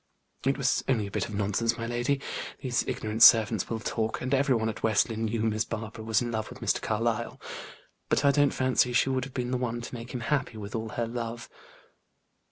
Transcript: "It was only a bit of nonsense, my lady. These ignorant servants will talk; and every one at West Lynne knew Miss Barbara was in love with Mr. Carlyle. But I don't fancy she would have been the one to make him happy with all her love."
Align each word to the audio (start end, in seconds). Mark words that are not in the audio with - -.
"It 0.47 0.57
was 0.57 0.83
only 0.87 1.05
a 1.05 1.11
bit 1.11 1.29
of 1.29 1.35
nonsense, 1.35 1.77
my 1.77 1.85
lady. 1.85 2.19
These 2.59 2.87
ignorant 2.87 3.21
servants 3.21 3.69
will 3.69 3.79
talk; 3.79 4.19
and 4.19 4.33
every 4.33 4.55
one 4.55 4.67
at 4.67 4.81
West 4.81 5.09
Lynne 5.09 5.25
knew 5.25 5.41
Miss 5.43 5.63
Barbara 5.63 6.03
was 6.03 6.23
in 6.23 6.31
love 6.31 6.49
with 6.49 6.59
Mr. 6.59 6.81
Carlyle. 6.81 7.39
But 8.09 8.25
I 8.25 8.31
don't 8.31 8.49
fancy 8.49 8.93
she 8.93 9.09
would 9.09 9.25
have 9.25 9.33
been 9.35 9.51
the 9.51 9.57
one 9.57 9.79
to 9.81 9.93
make 9.93 10.09
him 10.11 10.21
happy 10.21 10.57
with 10.57 10.73
all 10.73 10.89
her 10.89 11.05
love." 11.05 11.51